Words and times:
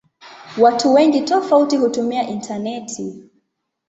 Watu 0.57 0.93
wengi 0.93 1.21
tofauti 1.21 1.77
hutumia 1.77 2.27
intaneti. 2.27 3.23